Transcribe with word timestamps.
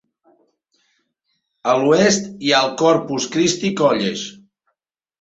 A 1.75 1.77
l'oest 1.83 2.33
hi 2.49 2.57
ha 2.57 2.65
el 2.69 2.75
Corpus 2.83 3.31
Christi 3.37 3.75
College. 3.87 4.29